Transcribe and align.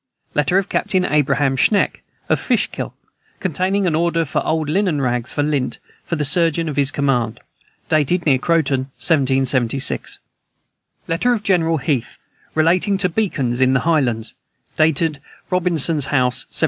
Letter 0.33 0.57
of 0.57 0.67
Captain 0.67 1.05
Abraham 1.05 1.55
Schenck, 1.55 2.01
of 2.27 2.39
Fishkill, 2.39 2.95
containing 3.39 3.85
an 3.85 3.93
order 3.93 4.25
for 4.25 4.43
old 4.43 4.67
linen 4.67 4.99
rags, 4.99 5.31
for 5.31 5.43
lint, 5.43 5.77
for 6.03 6.15
the 6.15 6.25
surgeon 6.25 6.67
of 6.67 6.75
his 6.75 6.89
command. 6.89 7.39
Dated 7.87 8.25
near 8.25 8.39
Croton, 8.39 8.89
1776. 8.97 10.17
Letter 11.07 11.33
of 11.33 11.43
General 11.43 11.77
Heath 11.77 12.17
relating 12.55 12.97
to 12.97 13.09
beacons 13.09 13.61
in 13.61 13.73
the 13.73 13.81
highlands. 13.81 14.33
Dated 14.75 15.21
Robintson's 15.51 16.05
House, 16.05 16.45
1780. 16.47 16.57